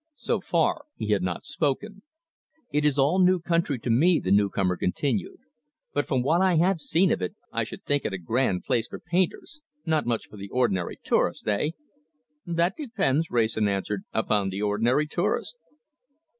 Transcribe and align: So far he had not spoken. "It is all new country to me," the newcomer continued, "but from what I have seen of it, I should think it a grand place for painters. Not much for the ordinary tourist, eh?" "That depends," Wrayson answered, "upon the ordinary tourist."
So 0.15 0.39
far 0.41 0.85
he 0.95 1.09
had 1.09 1.21
not 1.21 1.45
spoken. 1.45 2.01
"It 2.71 2.85
is 2.85 2.97
all 2.97 3.19
new 3.23 3.39
country 3.39 3.77
to 3.77 3.91
me," 3.91 4.19
the 4.19 4.31
newcomer 4.31 4.75
continued, 4.75 5.37
"but 5.93 6.07
from 6.07 6.23
what 6.23 6.41
I 6.41 6.55
have 6.55 6.81
seen 6.81 7.11
of 7.11 7.21
it, 7.21 7.35
I 7.51 7.63
should 7.63 7.85
think 7.85 8.03
it 8.03 8.11
a 8.11 8.17
grand 8.17 8.63
place 8.63 8.87
for 8.87 8.97
painters. 8.99 9.61
Not 9.85 10.07
much 10.07 10.25
for 10.27 10.37
the 10.37 10.49
ordinary 10.49 10.97
tourist, 11.03 11.47
eh?" 11.47 11.73
"That 12.47 12.75
depends," 12.75 13.29
Wrayson 13.29 13.67
answered, 13.67 14.03
"upon 14.11 14.49
the 14.49 14.63
ordinary 14.63 15.05
tourist." 15.05 15.59